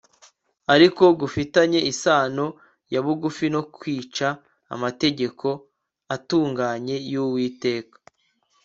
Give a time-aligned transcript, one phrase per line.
[0.73, 2.45] ariko gufitanye isano
[2.93, 4.27] ya bugufi no kwica
[4.75, 5.47] amategeko
[6.15, 7.95] atunganye yUwiteka